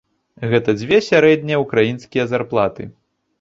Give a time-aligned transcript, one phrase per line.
[0.53, 2.89] Гэта дзве сярэднія ўкраінскія зарплаты.